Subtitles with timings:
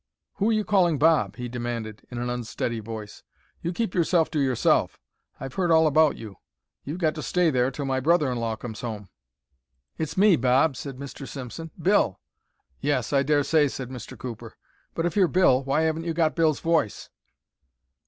[0.37, 3.21] "Who are you calling 'Bob'?" he demanded, in an unsteady voice.
[3.61, 4.99] "You keep yourself to yourself.
[5.39, 6.37] I've heard all about you.
[6.83, 9.09] You've got to stay there till my brother in law comes home."
[9.99, 11.27] "It's me, Bob," said Mr.
[11.27, 12.19] Simpson—"Bill."
[12.79, 14.17] "Yes, I dare say," said Mr.
[14.17, 14.57] Cooper;
[14.95, 17.11] "but if you're Bill, why haven't you got Bill's voice?"